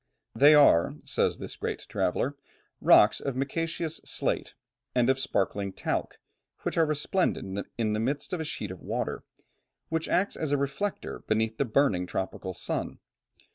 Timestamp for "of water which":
8.71-10.09